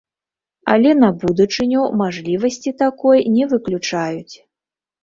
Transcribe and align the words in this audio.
Але 0.75 0.93
на 1.03 1.09
будучыню 1.25 1.81
мажлівасці 2.01 2.77
такой 2.83 3.19
не 3.39 3.43
выключаюць. 3.55 4.35